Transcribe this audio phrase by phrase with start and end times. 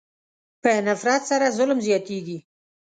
[0.61, 2.37] په نفرت سره ظلم زیاتېږي.